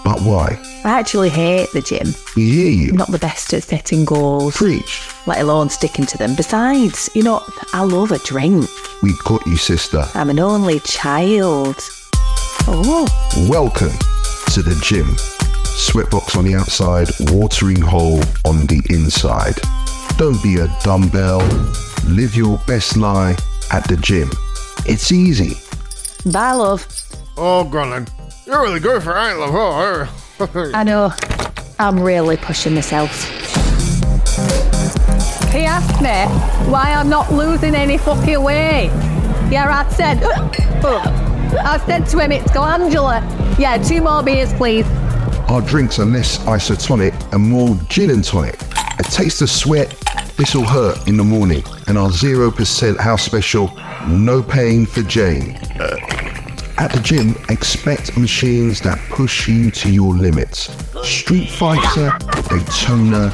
But 0.05 0.21
why? 0.21 0.61
I 0.85 1.01
actually 1.01 1.31
hate 1.31 1.73
the 1.73 1.81
gym. 1.81 2.09
We 2.37 2.51
hear 2.51 2.71
you. 2.71 2.91
I'm 2.91 2.97
not 2.99 3.11
the 3.11 3.19
best 3.19 3.55
at 3.55 3.63
setting 3.63 4.05
goals. 4.05 4.55
Preach. 4.55 5.09
Let 5.27 5.41
alone 5.41 5.71
sticking 5.71 6.05
to 6.05 6.19
them. 6.19 6.35
Besides, 6.35 7.09
you 7.15 7.23
know, 7.23 7.43
I 7.73 7.85
love 7.85 8.13
a 8.13 8.19
drink. 8.19 8.69
We 9.03 9.15
got 9.25 9.47
you, 9.47 9.57
sister. 9.57 10.05
I'm 10.13 10.29
an 10.29 10.39
only 10.39 10.81
child. 10.81 11.77
Oh, 12.69 13.07
Welcome 13.49 13.97
to 14.53 14.61
the 14.61 14.79
gym. 14.83 15.07
Sweatbox 15.73 16.37
on 16.37 16.45
the 16.45 16.55
outside, 16.55 17.09
watering 17.33 17.81
hole 17.81 18.21
on 18.45 18.67
the 18.67 18.83
inside. 18.91 19.55
Don't 20.19 20.43
be 20.43 20.57
a 20.59 20.69
dumbbell. 20.83 21.41
Live 22.05 22.37
your 22.37 22.59
best 22.67 22.99
lie 22.99 23.35
at 23.73 23.87
the 23.89 23.97
gym. 23.97 24.31
It's 24.87 25.13
easy. 25.13 25.55
bye, 26.31 26.53
love. 26.53 26.87
Oh, 27.37 27.65
Grannon, 27.65 28.07
you're 28.47 28.63
really 28.63 28.81
good 28.81 29.03
for 29.03 29.13
it, 29.13 29.35
love. 29.37 29.51
Oh, 29.53 30.71
I 30.75 30.85
know. 30.85 31.13
I'm 31.79 31.99
really 32.01 32.37
pushing 32.37 32.75
myself. 32.75 33.25
He 35.53 35.65
asked 35.65 36.01
me 36.03 36.71
why 36.71 36.93
I'm 36.93 37.09
not 37.09 37.33
losing 37.33 37.75
any 37.75 37.99
fucking 37.99 38.43
weight. 38.43 38.91
Yeah, 39.51 39.69
I 39.69 39.89
said. 39.93 40.23
I 41.57 41.79
said 41.87 42.07
to 42.09 42.19
him, 42.19 42.33
it's 42.33 42.51
glandular. 42.53 43.21
Yeah, 43.59 43.79
two 43.79 44.01
more 44.03 44.23
beers, 44.23 44.53
please. 44.55 44.87
Our 45.49 45.61
drinks 45.63 45.99
are 46.01 46.05
less 46.05 46.39
isotonic 46.39 47.15
and 47.33 47.49
more 47.51 47.77
gin 47.89 48.11
and 48.11 48.25
tonic. 48.25 48.61
A 48.99 49.03
taste 49.05 49.41
of 49.43 49.51
sweat, 49.51 49.95
this 50.37 50.55
will 50.55 50.65
hurt 50.65 51.07
in 51.07 51.17
the 51.17 51.25
morning. 51.25 51.63
And 51.87 51.97
our 51.97 52.09
0% 52.09 52.99
house 52.99 53.23
special, 53.23 53.71
no 54.09 54.43
pain 54.43 54.87
for 54.87 55.03
Jane. 55.03 55.57
Uh, 55.79 55.97
at 56.77 56.91
the 56.91 57.01
gym, 57.01 57.37
expect 57.51 58.17
machines 58.17 58.81
that 58.81 58.99
push 59.11 59.49
you 59.49 59.71
to 59.71 59.91
your 59.91 60.13
limits. 60.13 60.75
Street 61.07 61.49
Fighter, 61.49 62.13
Daytona, 62.49 63.31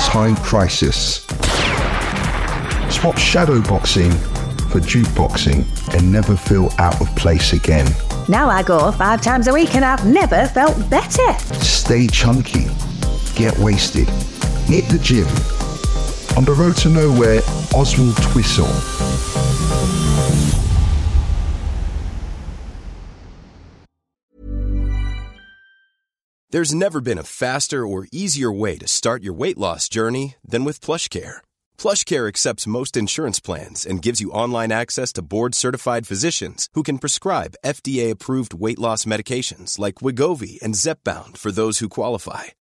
Time 0.00 0.36
Crisis. 0.36 1.26
Swap 2.88 3.18
shadow 3.18 3.60
boxing 3.60 4.10
for 4.70 4.80
jukeboxing 4.80 5.66
and 5.94 6.10
never 6.10 6.34
feel 6.34 6.70
out 6.78 6.98
of 7.00 7.14
place 7.14 7.52
again. 7.52 7.86
Now 8.28 8.48
I 8.48 8.62
go 8.62 8.90
five 8.92 9.20
times 9.20 9.48
a 9.48 9.52
week 9.52 9.74
and 9.74 9.84
I've 9.84 10.06
never 10.06 10.46
felt 10.46 10.88
better. 10.88 11.32
Stay 11.62 12.06
chunky. 12.06 12.66
Get 13.34 13.56
wasted. 13.58 14.08
Hit 14.66 14.88
the 14.88 14.98
gym. 15.02 15.55
On 16.36 16.44
the 16.44 16.52
road 16.52 16.76
to 16.78 16.90
nowhere, 16.90 17.40
Oswaldtwistle. 17.72 18.68
There's 26.50 26.74
never 26.74 27.00
been 27.00 27.18
a 27.18 27.22
faster 27.22 27.86
or 27.86 28.06
easier 28.12 28.52
way 28.52 28.76
to 28.78 28.86
start 28.86 29.22
your 29.22 29.32
weight 29.32 29.58
loss 29.58 29.88
journey 29.88 30.36
than 30.46 30.64
with 30.64 30.80
PlushCare. 30.80 31.38
PlushCare 31.78 32.28
accepts 32.28 32.66
most 32.66 32.96
insurance 32.96 33.40
plans 33.40 33.84
and 33.84 34.00
gives 34.00 34.20
you 34.20 34.30
online 34.30 34.72
access 34.72 35.12
to 35.14 35.22
board-certified 35.22 36.06
physicians 36.06 36.68
who 36.74 36.82
can 36.82 36.98
prescribe 36.98 37.56
FDA-approved 37.64 38.54
weight 38.54 38.78
loss 38.78 39.06
medications 39.06 39.78
like 39.78 39.96
Wegovy 39.96 40.60
and 40.62 40.74
Zepbound 40.74 41.36
for 41.36 41.50
those 41.50 41.80
who 41.80 41.88
qualify. 41.88 42.55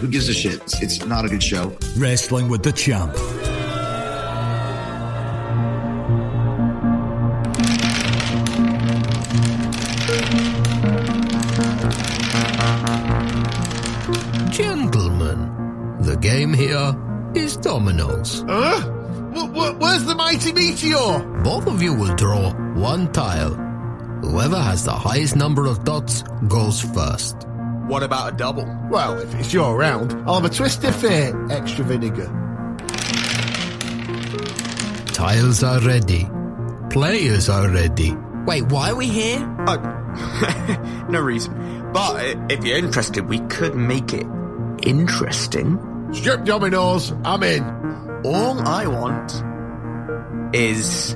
Who 0.00 0.08
gives 0.08 0.28
a 0.28 0.34
shit? 0.34 0.60
It's, 0.82 1.04
not 1.06 1.24
a 1.24 1.28
good 1.28 1.42
show. 1.42 1.76
Wrestling 1.96 2.48
with 2.48 2.62
the 2.62 2.72
Champ. 2.72 3.14
Gentlemen, 14.50 15.96
the 16.00 16.16
game 16.16 16.52
here 16.52 16.94
is 17.34 17.56
dominoes. 17.56 18.44
Huh? 18.48 18.80
Wh- 19.34 19.48
wh- 19.50 19.78
where's 19.80 20.04
the 20.04 20.14
mighty 20.14 20.52
meteor? 20.52 21.18
Both 21.42 21.66
of 21.66 21.82
you 21.82 21.92
will 21.94 22.14
draw 22.16 22.52
one 22.74 23.12
tile. 23.12 23.54
Whoever 24.22 24.56
has 24.60 24.84
the 24.84 24.92
highest 24.92 25.36
number 25.36 25.66
of 25.66 25.84
dots 25.84 26.22
goes 26.48 26.80
first. 26.80 27.46
What 27.86 28.02
about 28.02 28.32
a 28.32 28.36
double? 28.36 28.66
Well, 28.90 29.18
if 29.20 29.32
it's 29.36 29.52
your 29.52 29.76
round, 29.78 30.12
I'll 30.26 30.40
have 30.40 30.44
a 30.44 30.54
twist 30.54 30.82
of 30.84 30.96
fate, 30.96 31.34
extra 31.50 31.84
vinegar. 31.84 32.26
Tiles 35.12 35.62
are 35.62 35.80
ready. 35.80 36.28
Players 36.90 37.48
are 37.48 37.68
ready. 37.68 38.12
Wait, 38.44 38.62
why 38.64 38.90
are 38.90 38.96
we 38.96 39.06
here? 39.06 39.38
no 41.08 41.20
reason. 41.20 41.90
But 41.92 42.16
uh, 42.16 42.46
if 42.50 42.64
you're 42.64 42.76
interested, 42.78 43.28
we 43.28 43.38
could 43.40 43.76
make 43.76 44.12
it 44.12 44.26
interesting. 44.82 45.78
Strip 46.12 46.44
dominoes, 46.44 47.12
I'm 47.24 47.42
in. 47.44 47.62
All 48.24 48.58
I 48.66 48.86
want 48.86 49.32
is 50.54 51.12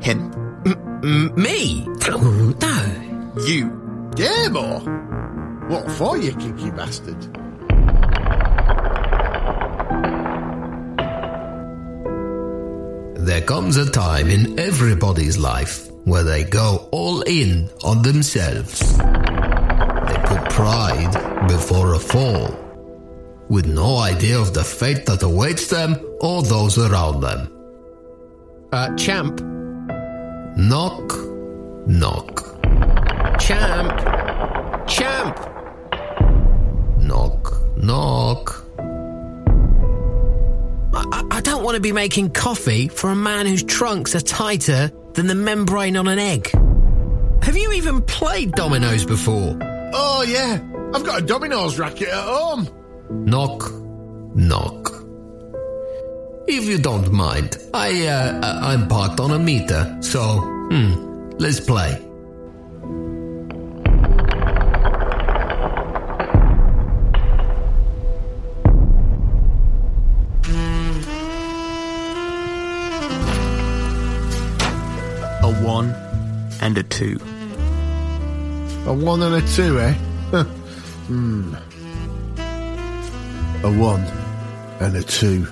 him. 0.00 0.30
me? 1.36 1.86
no. 2.08 3.34
You. 3.46 4.10
Game 4.14 4.56
or? 4.56 5.33
What 5.68 5.90
for, 5.90 6.18
you 6.18 6.32
kinky 6.32 6.70
bastard? 6.70 7.16
There 13.16 13.40
comes 13.40 13.78
a 13.78 13.90
time 13.90 14.28
in 14.28 14.58
everybody's 14.58 15.38
life 15.38 15.90
where 16.04 16.22
they 16.22 16.44
go 16.44 16.86
all 16.92 17.22
in 17.22 17.70
on 17.82 18.02
themselves. 18.02 18.80
They 18.98 20.18
put 20.26 20.50
pride 20.50 21.48
before 21.48 21.94
a 21.94 21.98
fall, 21.98 22.54
with 23.48 23.64
no 23.64 23.96
idea 23.96 24.38
of 24.38 24.52
the 24.52 24.64
fate 24.64 25.06
that 25.06 25.22
awaits 25.22 25.68
them 25.68 25.96
or 26.20 26.42
those 26.42 26.76
around 26.76 27.22
them. 27.22 27.50
Uh, 28.70 28.94
champ. 28.96 29.40
Knock, 30.58 31.14
knock. 31.86 32.60
Champ. 33.40 33.98
Champ. 34.86 35.53
Knock, 37.14 37.76
knock. 37.76 38.64
I, 40.92 41.24
I 41.30 41.40
don't 41.42 41.62
want 41.62 41.76
to 41.76 41.80
be 41.80 41.92
making 41.92 42.30
coffee 42.30 42.88
for 42.88 43.10
a 43.10 43.14
man 43.14 43.46
whose 43.46 43.62
trunks 43.62 44.16
are 44.16 44.20
tighter 44.20 44.90
than 45.12 45.28
the 45.28 45.36
membrane 45.36 45.96
on 45.96 46.08
an 46.08 46.18
egg. 46.18 46.50
Have 47.44 47.56
you 47.56 47.72
even 47.74 48.02
played 48.02 48.50
dominoes 48.52 49.04
before? 49.04 49.56
Oh, 49.62 50.24
yeah. 50.26 50.60
I've 50.92 51.04
got 51.04 51.22
a 51.22 51.24
dominoes 51.24 51.78
racket 51.78 52.08
at 52.08 52.14
home. 52.24 52.68
Knock, 53.08 53.70
knock. 54.34 54.90
If 56.48 56.64
you 56.64 56.78
don't 56.78 57.12
mind, 57.12 57.58
I 57.72 58.08
uh, 58.08 58.40
uh, 58.42 58.60
I'm 58.60 58.88
parked 58.88 59.20
on 59.20 59.30
a 59.30 59.38
meter, 59.38 59.96
so 60.00 60.40
hmm, 60.40 61.30
let's 61.38 61.60
play. 61.60 62.03
One 75.64 75.94
and 76.60 76.76
a 76.76 76.82
two. 76.82 77.18
A 78.86 78.92
one 78.92 79.22
and 79.22 79.34
a 79.34 79.48
two, 79.48 79.80
eh? 79.80 79.92
hmm. 81.06 81.54
A 83.64 83.72
one 83.72 84.02
and 84.80 84.94
a 84.94 85.02
two. 85.02 85.46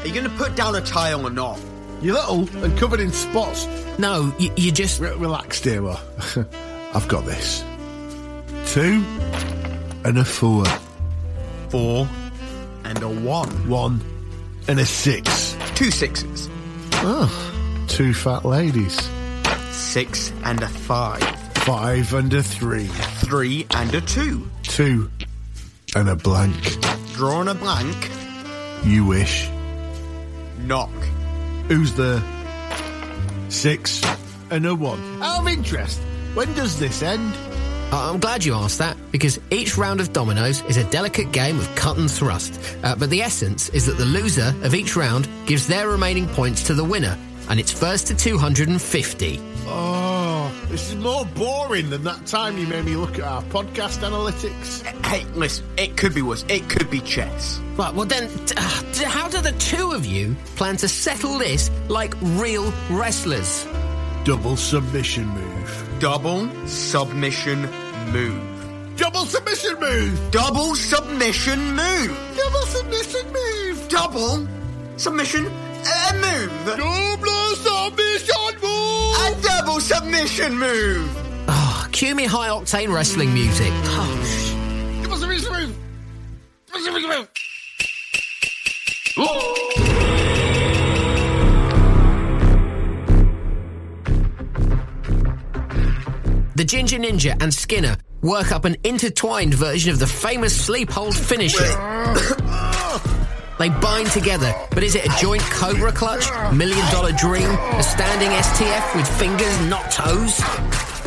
Are 0.00 0.06
you 0.06 0.14
going 0.14 0.24
to 0.24 0.36
put 0.38 0.56
down 0.56 0.74
a 0.74 0.80
tile 0.80 1.26
or 1.26 1.30
not? 1.30 1.60
You're 2.00 2.14
little 2.14 2.64
and 2.64 2.78
covered 2.78 3.00
in 3.00 3.12
spots. 3.12 3.66
No, 3.98 4.34
you, 4.38 4.50
you 4.56 4.72
just. 4.72 4.98
Re- 4.98 5.14
relax, 5.14 5.60
dear. 5.60 5.82
Well, 5.82 6.02
I've 6.94 7.08
got 7.08 7.26
this. 7.26 7.62
Two 8.72 9.04
and 10.04 10.16
a 10.16 10.24
four. 10.24 10.64
Four 11.68 12.08
and 12.84 13.02
a 13.02 13.08
one. 13.08 13.68
One 13.68 14.00
and 14.66 14.80
a 14.80 14.86
six. 14.86 15.54
Two 15.74 15.90
sixes. 15.90 16.48
Oh, 17.02 17.84
two 17.88 18.12
fat 18.12 18.44
ladies. 18.44 19.08
Six 19.70 20.32
and 20.44 20.60
a 20.62 20.68
five. 20.68 21.22
Five 21.54 22.12
and 22.12 22.32
a 22.34 22.42
three. 22.42 22.88
Three 23.24 23.66
and 23.70 23.94
a 23.94 24.02
two. 24.02 24.50
Two 24.62 25.10
and 25.94 26.10
a 26.10 26.16
blank. 26.16 26.76
Drawing 27.14 27.48
a 27.48 27.54
blank. 27.54 28.10
You 28.84 29.06
wish. 29.06 29.48
Knock. 30.58 30.90
Who's 31.68 31.94
there? 31.94 32.22
Six 33.48 34.02
and 34.50 34.66
a 34.66 34.74
one. 34.74 35.22
Out 35.22 35.40
of 35.40 35.48
interest, 35.48 36.00
when 36.34 36.52
does 36.52 36.78
this 36.78 37.02
end? 37.02 37.34
Uh, 37.92 38.12
I'm 38.12 38.20
glad 38.20 38.44
you 38.44 38.54
asked 38.54 38.78
that 38.78 38.96
because 39.10 39.40
each 39.50 39.76
round 39.76 40.00
of 40.00 40.12
dominoes 40.12 40.62
is 40.62 40.76
a 40.76 40.84
delicate 40.90 41.32
game 41.32 41.58
of 41.58 41.74
cut 41.74 41.98
and 41.98 42.08
thrust. 42.08 42.60
Uh, 42.84 42.94
but 42.94 43.10
the 43.10 43.20
essence 43.20 43.68
is 43.70 43.86
that 43.86 43.98
the 43.98 44.04
loser 44.04 44.54
of 44.62 44.74
each 44.76 44.94
round 44.94 45.28
gives 45.46 45.66
their 45.66 45.88
remaining 45.88 46.28
points 46.28 46.62
to 46.64 46.74
the 46.74 46.84
winner, 46.84 47.18
and 47.48 47.58
it's 47.58 47.72
first 47.72 48.06
to 48.06 48.14
250. 48.14 49.40
Oh, 49.66 50.52
this 50.68 50.90
is 50.90 50.96
more 50.96 51.24
boring 51.24 51.90
than 51.90 52.04
that 52.04 52.26
time 52.26 52.58
you 52.58 52.66
made 52.68 52.84
me 52.84 52.94
look 52.94 53.18
at 53.18 53.24
our 53.24 53.42
podcast 53.42 53.98
analytics. 54.08 54.82
Hey, 55.04 55.24
listen, 55.34 55.66
it 55.76 55.96
could 55.96 56.14
be 56.14 56.22
worse. 56.22 56.44
It 56.48 56.68
could 56.68 56.90
be 56.90 57.00
chess. 57.00 57.58
Right, 57.76 57.92
well 57.92 58.06
then, 58.06 58.30
uh, 58.56 58.84
how 59.04 59.28
do 59.28 59.40
the 59.40 59.54
two 59.58 59.90
of 59.92 60.06
you 60.06 60.36
plan 60.54 60.76
to 60.78 60.88
settle 60.88 61.38
this 61.38 61.70
like 61.88 62.14
real 62.22 62.72
wrestlers? 62.88 63.66
Double 64.24 64.56
submission 64.56 65.26
move. 65.26 65.96
Double 65.98 66.48
submission 66.66 67.64
move. 68.12 68.96
Double 68.96 69.24
submission 69.24 69.78
move. 69.80 70.30
Double 70.30 70.74
submission 70.74 71.58
move. 71.74 72.36
Double 72.36 72.66
submission 72.66 73.32
move. 73.32 73.88
Double 73.88 74.46
submission 74.96 75.46
uh, 75.46 76.12
move. 76.14 76.52
Double 76.76 77.56
submission 77.56 78.60
move. 78.60 79.16
A 79.16 79.42
double 79.42 79.80
submission 79.80 80.58
move. 80.58 81.08
Oh, 81.48 81.88
cue 81.92 82.14
me 82.14 82.24
high 82.26 82.48
octane 82.48 82.92
wrestling 82.92 83.32
music. 83.32 83.72
Oh, 83.72 85.00
Double 85.02 85.16
submission 85.16 85.52
move. 85.52 85.76
Double 86.68 86.84
submission 86.84 87.10
move. 87.10 87.28
The 96.60 96.66
Ginger 96.66 96.98
Ninja 96.98 97.42
and 97.42 97.54
Skinner 97.54 97.96
work 98.20 98.52
up 98.52 98.66
an 98.66 98.76
intertwined 98.84 99.54
version 99.54 99.92
of 99.92 99.98
the 99.98 100.06
famous 100.06 100.54
sleep 100.54 100.90
hold 100.90 101.16
finisher. 101.16 101.64
They 103.58 103.68
bind 103.68 104.10
together, 104.10 104.54
but 104.70 104.82
is 104.82 104.94
it 104.94 105.04
a 105.04 105.10
joint 105.20 105.42
cobra 105.42 105.92
clutch, 105.92 106.24
million 106.52 106.84
dollar 106.92 107.12
dream, 107.12 107.48
a 107.48 107.82
standing 107.82 108.30
STF 108.30 108.96
with 108.96 109.06
fingers, 109.18 109.68
not 109.68 109.90
toes? 109.90 110.40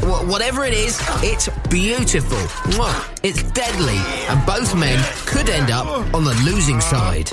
Wh- 0.03 0.27
whatever 0.29 0.63
it 0.63 0.73
is, 0.73 0.99
it's 1.23 1.49
beautiful. 1.69 2.37
Mwah. 2.73 3.19
It's 3.23 3.41
deadly, 3.53 3.97
and 4.29 4.45
both 4.45 4.75
men 4.75 5.03
could 5.25 5.49
end 5.49 5.71
up 5.71 5.87
on 6.13 6.23
the 6.23 6.33
losing 6.45 6.79
side. 6.79 7.31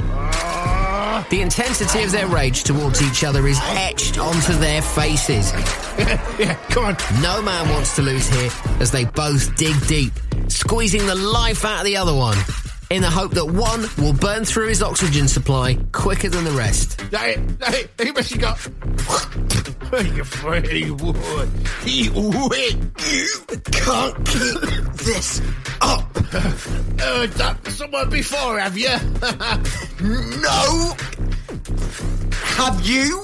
The 1.31 1.43
intensity 1.43 2.03
of 2.03 2.11
their 2.11 2.27
rage 2.27 2.64
towards 2.64 3.01
each 3.01 3.23
other 3.23 3.47
is 3.47 3.57
etched 3.62 4.19
onto 4.19 4.53
their 4.55 4.83
faces. 4.83 5.53
yeah, 6.40 6.55
come 6.71 6.87
on. 6.87 6.97
No 7.23 7.40
man 7.40 7.69
wants 7.69 7.95
to 7.97 8.03
lose 8.03 8.29
here 8.29 8.51
as 8.81 8.90
they 8.90 9.05
both 9.05 9.55
dig 9.55 9.75
deep, 9.87 10.12
squeezing 10.49 11.07
the 11.07 11.14
life 11.14 11.64
out 11.64 11.79
of 11.79 11.85
the 11.85 11.97
other 11.97 12.12
one, 12.12 12.37
in 12.90 13.01
the 13.01 13.09
hope 13.09 13.31
that 13.35 13.47
one 13.47 13.87
will 13.97 14.12
burn 14.12 14.45
through 14.45 14.66
his 14.66 14.83
oxygen 14.83 15.29
supply 15.29 15.79
quicker 15.93 16.29
than 16.29 16.43
the 16.43 16.51
rest. 16.51 17.01
Hey, 17.12 17.40
hey, 17.64 17.85
hey, 17.97 18.11
what 18.11 18.29
you 18.33 18.38
got? 18.38 18.59
Afraid 19.92 20.66
he 20.66 20.90
would. 20.90 21.48
He 21.85 22.09
would. 22.11 22.92
You 23.11 23.29
can't 23.72 24.16
keep 24.26 24.92
this 24.94 25.42
up. 25.81 26.16
Heard 26.16 27.31
that 27.33 27.66
somewhere 27.68 28.07
before, 28.07 28.59
have 28.59 28.76
you? 28.79 28.88
no. 30.40 30.94
Have 32.57 32.81
you? 32.87 33.22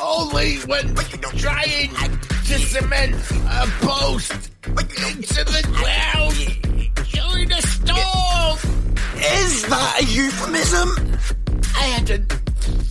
Only 0.00 0.56
when 0.66 0.94
trying 1.36 1.90
to 1.90 2.58
cement 2.58 3.14
a 3.48 3.66
post 3.80 4.50
into 4.66 5.44
the 5.44 5.62
ground 5.72 6.34
during 7.12 7.52
a 7.52 7.62
storm. 7.62 8.58
Is 9.16 9.66
that 9.66 10.00
a 10.00 10.04
euphemism? 10.04 11.18
I 11.74 11.82
hadn't 11.82 12.32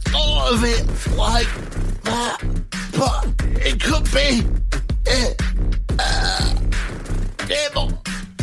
thought 0.09 0.53
of 0.53 0.63
it 0.63 1.17
like 1.17 1.47
that, 2.03 2.41
but 2.97 3.33
it 3.65 3.81
could 3.81 4.03
be. 4.11 4.43
Uh, 5.09 5.33
uh, 5.99 6.53
Dibble, 7.47 7.91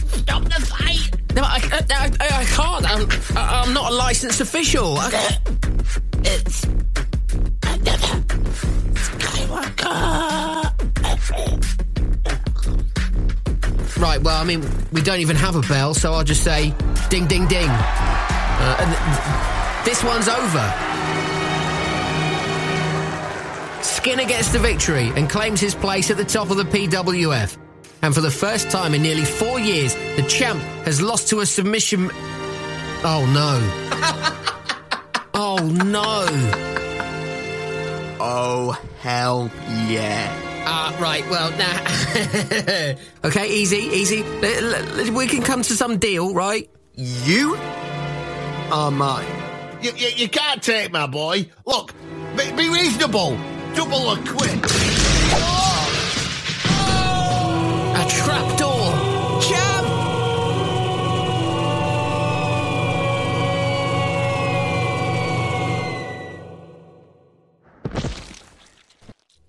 stop 0.08 0.44
the 0.44 0.60
fight. 0.66 1.10
No, 1.34 1.42
I, 1.42 1.60
I, 1.72 1.84
I, 2.20 2.40
I 2.40 2.44
can't. 2.44 2.84
I'm, 2.90 3.08
I- 3.36 3.62
I'm 3.62 3.72
not 3.74 3.92
a 3.92 3.94
licensed 3.94 4.40
official. 4.40 4.96
I, 4.98 5.38
It's 6.24 6.64
another 6.64 8.22
Skywalker. 8.94 10.72
right, 14.00 14.20
well, 14.22 14.40
I 14.40 14.44
mean, 14.44 14.64
we 14.92 15.02
don't 15.02 15.20
even 15.20 15.36
have 15.36 15.56
a 15.56 15.60
bell, 15.62 15.94
so 15.94 16.12
I'll 16.12 16.24
just 16.24 16.42
say 16.44 16.72
ding, 17.10 17.26
ding, 17.26 17.46
ding. 17.46 17.68
Uh, 17.68 18.76
and 18.80 18.90
th- 19.84 19.84
this 19.84 20.02
one's 20.04 20.28
over. 20.28 20.93
Skinner 24.04 24.26
gets 24.26 24.52
the 24.52 24.58
victory 24.58 25.10
and 25.16 25.30
claims 25.30 25.62
his 25.62 25.74
place 25.74 26.10
at 26.10 26.18
the 26.18 26.26
top 26.26 26.50
of 26.50 26.58
the 26.58 26.64
PWF. 26.64 27.56
And 28.02 28.14
for 28.14 28.20
the 28.20 28.30
first 28.30 28.70
time 28.70 28.92
in 28.92 29.00
nearly 29.00 29.24
four 29.24 29.58
years, 29.58 29.94
the 29.94 30.26
champ 30.28 30.60
has 30.84 31.00
lost 31.00 31.30
to 31.30 31.40
a 31.40 31.46
submission. 31.46 32.10
Oh 33.02 33.24
no. 33.32 33.62
oh 35.32 35.56
no. 35.86 36.26
Oh, 38.20 38.78
hell 39.00 39.50
yeah. 39.88 40.30
Ah, 40.66 40.94
right, 41.00 41.26
well, 41.30 41.50
nah. 41.52 43.24
okay, 43.26 43.48
easy, 43.48 43.78
easy. 43.78 44.22
We 45.12 45.26
can 45.28 45.42
come 45.42 45.62
to 45.62 45.72
some 45.72 45.96
deal, 45.96 46.34
right? 46.34 46.68
You 46.94 47.56
are 48.70 48.90
mine. 48.90 49.24
You, 49.80 49.92
you, 49.96 50.08
you 50.08 50.28
can't 50.28 50.62
take 50.62 50.92
my 50.92 51.06
boy. 51.06 51.48
Look, 51.64 51.94
be, 52.36 52.52
be 52.52 52.68
reasonable. 52.68 53.38
Double 53.74 54.08
or 54.08 54.16
quit. 54.18 54.54
A 57.96 58.06
trapdoor! 58.08 59.40
Champ! 59.42 59.86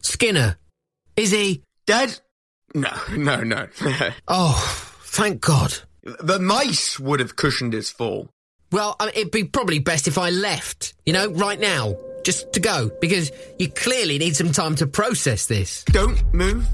Skinner. 0.01 0.57
Is 1.15 1.31
he 1.31 1.63
dead? 1.85 2.19
No, 2.73 2.89
no, 3.15 3.41
no. 3.43 3.67
oh, 4.27 4.99
thank 5.03 5.41
God. 5.41 5.75
The 6.03 6.39
mice 6.39 6.99
would 6.99 7.19
have 7.19 7.35
cushioned 7.35 7.73
his 7.73 7.89
fall. 7.89 8.29
Well, 8.71 8.97
it'd 8.99 9.31
be 9.31 9.43
probably 9.45 9.79
best 9.79 10.07
if 10.07 10.17
I 10.17 10.29
left, 10.31 10.93
you 11.05 11.13
know, 11.13 11.29
right 11.31 11.59
now, 11.59 11.95
just 12.25 12.51
to 12.53 12.59
go, 12.59 12.89
because 12.99 13.31
you 13.59 13.69
clearly 13.69 14.17
need 14.17 14.35
some 14.35 14.51
time 14.51 14.73
to 14.75 14.87
process 14.87 15.45
this. 15.45 15.83
Don't 15.85 16.21
move. 16.33 16.67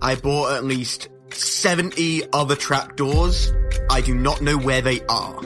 I 0.00 0.14
bought 0.14 0.56
at 0.56 0.64
least 0.64 1.08
70 1.32 2.22
other 2.32 2.56
trapdoors. 2.56 3.52
I 3.90 4.00
do 4.00 4.14
not 4.14 4.40
know 4.40 4.56
where 4.56 4.80
they 4.80 5.02
are. 5.08 5.36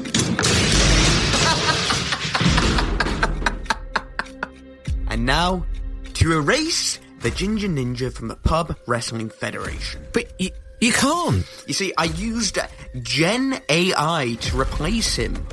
and 5.08 5.26
now, 5.26 5.66
to 6.14 6.32
erase 6.32 7.00
the 7.20 7.30
Ginger 7.30 7.68
Ninja 7.68 8.12
from 8.12 8.28
the 8.28 8.36
Pub 8.36 8.76
Wrestling 8.86 9.30
Federation. 9.30 10.02
But 10.12 10.38
you, 10.38 10.50
you 10.80 10.92
can't. 10.92 11.46
You 11.66 11.72
see, 11.72 11.94
I 11.96 12.04
used 12.04 12.58
Gen 13.00 13.58
AI 13.70 14.36
to 14.42 14.60
replace 14.60 15.16
him 15.16 15.46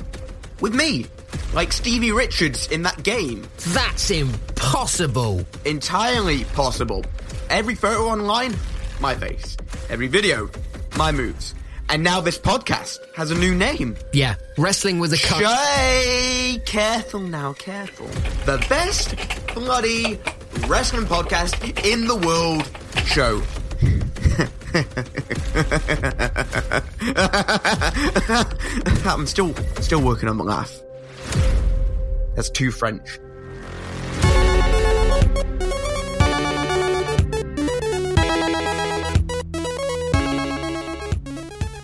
with 0.60 0.74
me. 0.74 1.06
Like 1.54 1.70
Stevie 1.70 2.12
Richards 2.12 2.68
in 2.68 2.82
that 2.82 3.02
game. 3.02 3.46
That's 3.68 4.10
impossible. 4.10 5.44
Entirely 5.66 6.44
possible. 6.44 7.04
Every 7.50 7.74
photo 7.74 8.04
online, 8.04 8.54
my 9.00 9.14
face. 9.14 9.58
Every 9.90 10.06
video, 10.06 10.48
my 10.96 11.12
moves. 11.12 11.54
And 11.90 12.02
now 12.02 12.22
this 12.22 12.38
podcast 12.38 13.00
has 13.16 13.30
a 13.30 13.34
new 13.34 13.54
name. 13.54 13.96
Yeah, 14.14 14.36
Wrestling 14.56 14.98
with 14.98 15.12
a 15.12 15.18
Cut. 15.18 15.42
Shay, 15.42 16.58
careful 16.64 17.20
now, 17.20 17.52
careful. 17.52 18.06
The 18.46 18.64
best 18.70 19.14
bloody 19.54 20.18
wrestling 20.66 21.04
podcast 21.04 21.84
in 21.84 22.06
the 22.06 22.16
world 22.16 22.66
show. 23.04 23.42
I'm 29.06 29.26
still 29.26 29.54
still 29.82 30.00
working 30.00 30.30
on 30.30 30.38
my 30.38 30.44
laugh. 30.44 30.80
That's 32.34 32.50
too 32.50 32.70
French. 32.70 33.18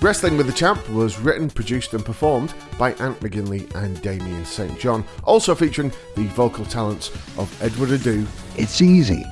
Wrestling 0.01 0.37
with 0.37 0.47
the 0.47 0.53
Champ 0.53 0.89
was 0.91 1.19
written, 1.19 1.51
produced, 1.51 1.93
and 1.93 2.05
performed 2.05 2.55
by 2.79 2.93
Ant 2.95 3.19
McGinley 3.19 3.75
and 3.75 4.01
Damien 4.01 4.45
St. 4.45 4.79
John, 4.79 5.05
also 5.25 5.57
featuring 5.57 5.93
the 6.15 6.23
vocal 6.29 6.65
talents 6.65 7.11
of 7.37 7.53
Edward 7.61 7.91
Adoo. 7.91 8.25
It's 8.57 8.81
easy. 8.81 9.25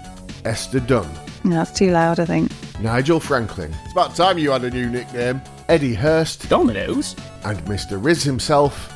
Esther 0.44 0.80
Dunn. 0.80 1.08
No, 1.44 1.56
that's 1.56 1.70
too 1.70 1.92
loud, 1.92 2.18
I 2.18 2.24
think. 2.24 2.50
Nigel 2.80 3.20
Franklin. 3.20 3.72
It's 3.84 3.92
about 3.92 4.16
time 4.16 4.38
you 4.38 4.50
had 4.50 4.64
a 4.64 4.70
new 4.70 4.90
nickname. 4.90 5.40
Edy 5.68 5.94
Hurst. 5.94 6.48
Dominoes. 6.48 7.14
And 7.44 7.58
Mr. 7.60 8.02
Rizz 8.02 8.24
himself, 8.24 8.92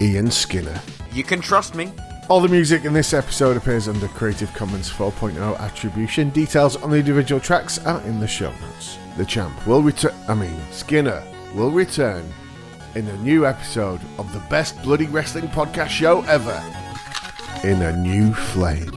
Ian 0.00 0.30
Skinner. 0.30 0.80
You 1.12 1.24
can 1.24 1.40
trust 1.40 1.74
me. 1.74 1.92
All 2.28 2.40
the 2.40 2.48
music 2.48 2.84
in 2.84 2.92
this 2.92 3.12
episode 3.12 3.56
appears 3.56 3.86
under 3.86 4.08
Creative 4.08 4.52
Commons 4.54 4.90
4.0 4.90 5.58
attribution. 5.58 6.30
Details 6.30 6.76
on 6.76 6.90
the 6.90 6.96
individual 6.96 7.40
tracks 7.40 7.78
are 7.84 8.00
in 8.02 8.18
the 8.18 8.26
show 8.26 8.50
notes. 8.50 8.98
The 9.16 9.24
champ 9.24 9.66
will 9.66 9.82
return, 9.82 10.14
I 10.26 10.34
mean, 10.34 10.58
Skinner 10.70 11.22
will 11.54 11.70
return 11.70 12.24
in 12.94 13.06
a 13.08 13.16
new 13.18 13.46
episode 13.46 14.00
of 14.18 14.32
the 14.32 14.40
best 14.50 14.82
bloody 14.82 15.06
wrestling 15.06 15.48
podcast 15.48 15.88
show 15.88 16.22
ever 16.22 16.62
in 17.62 17.82
a 17.82 17.96
new 17.96 18.32
flame. 18.32 18.96